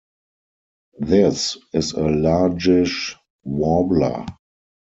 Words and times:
This 0.97 1.57
is 1.73 1.91
a 1.91 2.01
largish 2.09 3.15
warbler. 3.43 4.25